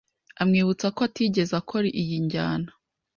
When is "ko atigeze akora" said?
0.95-1.87